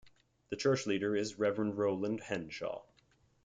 The 0.49 0.55
church 0.55 0.87
leader 0.87 1.15
is 1.15 1.37
Reverend 1.37 1.77
Rowland 1.77 2.21
Henshaw. 2.21 2.81